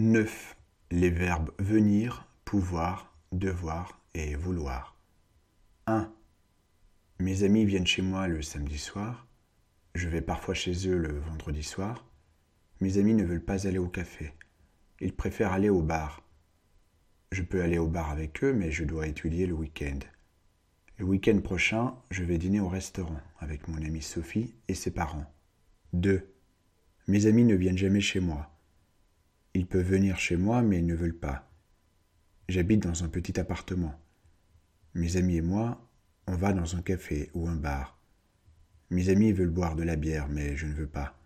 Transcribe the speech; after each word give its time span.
9. 0.00 0.56
Les 0.92 1.10
verbes 1.10 1.50
venir, 1.58 2.26
pouvoir, 2.46 3.14
devoir 3.32 4.00
et 4.14 4.34
vouloir. 4.34 4.96
1. 5.86 6.10
Mes 7.18 7.42
amis 7.42 7.66
viennent 7.66 7.86
chez 7.86 8.00
moi 8.00 8.26
le 8.26 8.40
samedi 8.40 8.78
soir. 8.78 9.28
Je 9.94 10.08
vais 10.08 10.22
parfois 10.22 10.54
chez 10.54 10.88
eux 10.88 10.96
le 10.96 11.18
vendredi 11.18 11.62
soir. 11.62 12.06
Mes 12.80 12.96
amis 12.96 13.12
ne 13.12 13.24
veulent 13.24 13.44
pas 13.44 13.68
aller 13.68 13.76
au 13.76 13.88
café. 13.88 14.32
Ils 15.02 15.12
préfèrent 15.12 15.52
aller 15.52 15.68
au 15.68 15.82
bar. 15.82 16.22
Je 17.30 17.42
peux 17.42 17.60
aller 17.60 17.76
au 17.76 17.86
bar 17.86 18.10
avec 18.10 18.42
eux, 18.42 18.54
mais 18.54 18.70
je 18.70 18.84
dois 18.84 19.06
étudier 19.06 19.46
le 19.46 19.54
week-end. 19.54 19.98
Le 20.96 21.04
week-end 21.04 21.40
prochain, 21.42 21.94
je 22.10 22.24
vais 22.24 22.38
dîner 22.38 22.60
au 22.60 22.68
restaurant 22.68 23.20
avec 23.38 23.68
mon 23.68 23.76
amie 23.84 24.00
Sophie 24.00 24.54
et 24.66 24.74
ses 24.74 24.92
parents. 24.92 25.30
2. 25.92 26.26
Mes 27.06 27.26
amis 27.26 27.44
ne 27.44 27.54
viennent 27.54 27.76
jamais 27.76 28.00
chez 28.00 28.20
moi. 28.20 28.50
Ils 29.54 29.66
peuvent 29.66 29.86
venir 29.86 30.18
chez 30.18 30.36
moi, 30.36 30.62
mais 30.62 30.78
ils 30.78 30.86
ne 30.86 30.94
veulent 30.94 31.18
pas. 31.18 31.50
J'habite 32.48 32.82
dans 32.82 33.04
un 33.04 33.08
petit 33.08 33.38
appartement. 33.38 33.94
Mes 34.94 35.16
amis 35.16 35.36
et 35.36 35.42
moi, 35.42 35.88
on 36.26 36.36
va 36.36 36.52
dans 36.52 36.76
un 36.76 36.82
café 36.82 37.30
ou 37.34 37.48
un 37.48 37.56
bar. 37.56 38.00
Mes 38.90 39.08
amis 39.08 39.32
veulent 39.32 39.50
boire 39.50 39.76
de 39.76 39.82
la 39.82 39.96
bière, 39.96 40.28
mais 40.28 40.56
je 40.56 40.66
ne 40.66 40.74
veux 40.74 40.88
pas. 40.88 41.16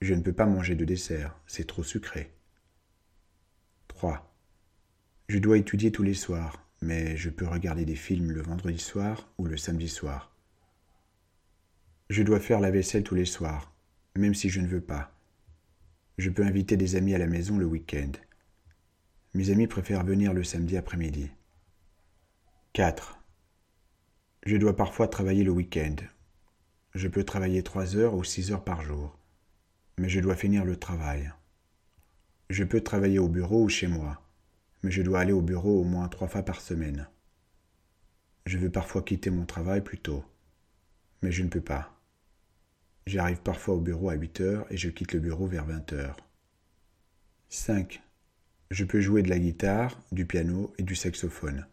Je 0.00 0.14
ne 0.14 0.22
peux 0.22 0.32
pas 0.32 0.46
manger 0.46 0.76
de 0.76 0.84
dessert, 0.84 1.36
c'est 1.46 1.66
trop 1.66 1.82
sucré. 1.82 2.32
3. 3.88 4.32
Je 5.28 5.38
dois 5.38 5.58
étudier 5.58 5.90
tous 5.90 6.04
les 6.04 6.14
soirs, 6.14 6.68
mais 6.80 7.16
je 7.16 7.30
peux 7.30 7.46
regarder 7.46 7.84
des 7.84 7.96
films 7.96 8.30
le 8.30 8.42
vendredi 8.42 8.78
soir 8.78 9.32
ou 9.38 9.46
le 9.46 9.56
samedi 9.56 9.88
soir. 9.88 10.36
Je 12.10 12.22
dois 12.22 12.40
faire 12.40 12.60
la 12.60 12.70
vaisselle 12.70 13.02
tous 13.02 13.16
les 13.16 13.24
soirs, 13.24 13.74
même 14.16 14.34
si 14.34 14.48
je 14.48 14.60
ne 14.60 14.68
veux 14.68 14.80
pas. 14.80 15.17
Je 16.18 16.30
peux 16.30 16.44
inviter 16.44 16.76
des 16.76 16.96
amis 16.96 17.14
à 17.14 17.18
la 17.18 17.28
maison 17.28 17.58
le 17.58 17.64
week-end. 17.64 18.10
Mes 19.34 19.50
amis 19.50 19.68
préfèrent 19.68 20.02
venir 20.02 20.34
le 20.34 20.42
samedi 20.42 20.76
après-midi. 20.76 21.30
4. 22.72 23.20
Je 24.44 24.56
dois 24.56 24.74
parfois 24.74 25.06
travailler 25.06 25.44
le 25.44 25.52
week-end. 25.52 25.94
Je 26.96 27.06
peux 27.06 27.22
travailler 27.22 27.62
trois 27.62 27.94
heures 27.94 28.14
ou 28.14 28.24
six 28.24 28.50
heures 28.50 28.64
par 28.64 28.82
jour, 28.82 29.16
mais 29.96 30.08
je 30.08 30.18
dois 30.18 30.34
finir 30.34 30.64
le 30.64 30.76
travail. 30.76 31.32
Je 32.50 32.64
peux 32.64 32.80
travailler 32.80 33.20
au 33.20 33.28
bureau 33.28 33.62
ou 33.62 33.68
chez 33.68 33.86
moi, 33.86 34.20
mais 34.82 34.90
je 34.90 35.02
dois 35.02 35.20
aller 35.20 35.32
au 35.32 35.42
bureau 35.42 35.80
au 35.80 35.84
moins 35.84 36.08
trois 36.08 36.26
fois 36.26 36.42
par 36.42 36.60
semaine. 36.60 37.08
Je 38.44 38.58
veux 38.58 38.70
parfois 38.70 39.02
quitter 39.02 39.30
mon 39.30 39.46
travail 39.46 39.82
plus 39.82 39.98
tôt, 39.98 40.24
mais 41.22 41.30
je 41.30 41.44
ne 41.44 41.48
peux 41.48 41.60
pas. 41.60 41.97
J'arrive 43.08 43.40
parfois 43.40 43.74
au 43.74 43.80
bureau 43.80 44.10
à 44.10 44.14
8 44.16 44.42
heures 44.42 44.66
et 44.70 44.76
je 44.76 44.90
quitte 44.90 45.14
le 45.14 45.20
bureau 45.20 45.46
vers 45.46 45.64
20 45.64 45.94
heures. 45.94 46.18
5. 47.48 48.02
Je 48.70 48.84
peux 48.84 49.00
jouer 49.00 49.22
de 49.22 49.30
la 49.30 49.38
guitare, 49.38 49.98
du 50.12 50.26
piano 50.26 50.74
et 50.76 50.82
du 50.82 50.94
saxophone. 50.94 51.66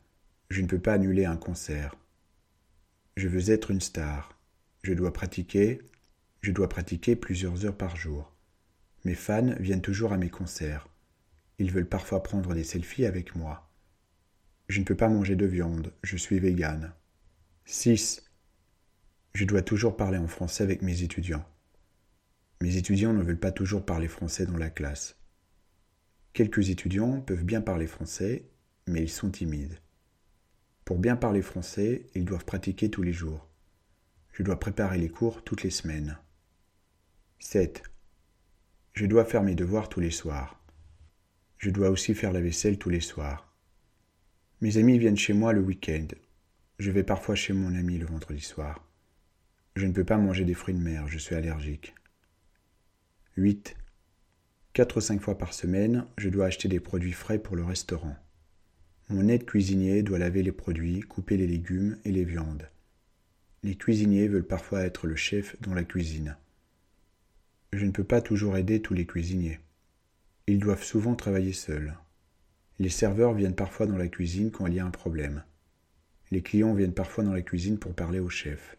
Je 0.50 0.62
ne 0.62 0.68
peux 0.68 0.80
pas 0.80 0.94
annuler 0.94 1.26
un 1.26 1.36
concert. 1.36 1.94
Je 3.18 3.28
veux 3.28 3.52
être 3.52 3.70
une 3.70 3.82
star. 3.82 4.40
Je 4.82 4.94
dois 4.94 5.12
pratiquer, 5.12 5.82
je 6.40 6.54
dois 6.54 6.70
pratiquer 6.70 7.18
plusieurs 7.18 7.66
heures 7.66 7.76
par 7.76 7.98
jour. 7.98 8.32
Mes 9.04 9.14
fans 9.14 9.56
viennent 9.60 9.82
toujours 9.82 10.14
à 10.14 10.18
mes 10.18 10.30
concerts. 10.30 10.88
Ils 11.60 11.70
veulent 11.70 11.90
parfois 11.90 12.24
prendre 12.24 12.54
des 12.54 12.64
selfies 12.64 13.06
avec 13.06 13.36
moi. 13.36 13.70
Je 14.70 14.80
ne 14.80 14.86
peux 14.86 14.96
pas 14.96 15.10
manger 15.10 15.36
de 15.36 15.46
viande, 15.46 15.92
je 16.02 16.16
suis 16.16 16.40
végane. 16.40 16.94
6. 17.66 18.25
Je 19.36 19.44
dois 19.44 19.62
toujours 19.62 19.98
parler 19.98 20.18
en 20.18 20.30
français 20.30 20.64
avec 20.64 20.82
mes 20.82 21.04
étudiants. 21.04 21.44
Mes 22.62 22.78
étudiants 22.78 23.12
ne 23.12 23.22
veulent 23.22 23.38
pas 23.38 23.52
toujours 23.52 23.86
parler 23.86 24.08
français 24.08 24.46
dans 24.46 24.56
la 24.56 24.70
classe. 24.70 25.20
Quelques 26.32 26.70
étudiants 26.70 27.20
peuvent 27.20 27.44
bien 27.44 27.60
parler 27.60 27.86
français, 27.86 28.46
mais 28.88 29.02
ils 29.02 29.10
sont 29.10 29.30
timides. 29.30 29.78
Pour 30.86 31.00
bien 31.00 31.18
parler 31.18 31.42
français, 31.42 32.08
ils 32.16 32.24
doivent 32.24 32.46
pratiquer 32.46 32.90
tous 32.90 33.02
les 33.02 33.12
jours. 33.12 33.46
Je 34.32 34.42
dois 34.42 34.58
préparer 34.58 34.98
les 34.98 35.10
cours 35.10 35.44
toutes 35.44 35.64
les 35.64 35.70
semaines. 35.70 36.18
7. 37.40 37.84
Je 38.94 39.06
dois 39.06 39.26
faire 39.26 39.44
mes 39.44 39.56
devoirs 39.56 39.90
tous 39.90 40.00
les 40.00 40.12
soirs. 40.12 40.64
Je 41.58 41.72
dois 41.72 41.90
aussi 41.90 42.16
faire 42.16 42.32
la 42.32 42.40
vaisselle 42.40 42.78
tous 42.78 42.90
les 42.90 43.02
soirs. 43.02 43.54
Mes 44.62 44.78
amis 44.78 44.98
viennent 44.98 45.18
chez 45.18 45.34
moi 45.34 45.52
le 45.52 45.60
week-end. 45.60 46.08
Je 46.80 46.90
vais 46.90 47.04
parfois 47.04 47.36
chez 47.36 47.52
mon 47.52 47.76
ami 47.76 47.98
le 47.98 48.06
vendredi 48.06 48.40
soir. 48.40 48.85
Je 49.76 49.86
ne 49.86 49.92
peux 49.92 50.06
pas 50.06 50.18
manger 50.18 50.46
des 50.46 50.54
fruits 50.54 50.74
de 50.74 50.80
mer, 50.80 51.10
je 51.10 51.18
suis 51.18 51.36
allergique. 51.36 51.96
8. 53.36 53.76
Quatre 54.72 54.98
ou 54.98 55.02
cinq 55.02 55.22
fois 55.22 55.38
par 55.38 55.54
semaine, 55.54 56.06
je 56.18 56.30
dois 56.30 56.46
acheter 56.46 56.70
des 56.70 56.80
produits 56.80 57.12
frais 57.12 57.40
pour 57.40 57.58
le 57.58 57.66
restaurant. 57.66 58.16
Mon 59.10 59.28
aide 59.28 59.46
cuisinier 59.46 60.02
doit 60.02 60.18
laver 60.18 60.44
les 60.44 60.54
produits, 60.54 61.02
couper 61.02 61.36
les 61.36 61.46
légumes 61.46 61.98
et 62.06 62.14
les 62.14 62.24
viandes. 62.24 62.70
Les 63.64 63.76
cuisiniers 63.76 64.30
veulent 64.30 64.48
parfois 64.48 64.84
être 64.84 65.08
le 65.08 65.18
chef 65.18 65.60
dans 65.62 65.74
la 65.74 65.84
cuisine. 65.84 66.38
Je 67.74 67.86
ne 67.86 67.92
peux 67.92 68.06
pas 68.06 68.22
toujours 68.22 68.56
aider 68.56 68.82
tous 68.82 68.94
les 68.94 69.06
cuisiniers. 69.06 69.60
Ils 70.48 70.60
doivent 70.60 70.84
souvent 70.84 71.16
travailler 71.16 71.52
seuls. 71.52 71.98
Les 72.80 72.88
serveurs 72.88 73.34
viennent 73.34 73.56
parfois 73.56 73.88
dans 73.88 73.98
la 73.98 74.08
cuisine 74.08 74.52
quand 74.52 74.68
il 74.68 74.76
y 74.76 74.80
a 74.80 74.86
un 74.86 74.92
problème. 74.92 75.44
Les 76.32 76.42
clients 76.42 76.74
viennent 76.74 76.94
parfois 76.94 77.26
dans 77.26 77.34
la 77.34 77.42
cuisine 77.42 77.78
pour 77.78 77.94
parler 77.94 78.20
au 78.20 78.30
chef. 78.30 78.78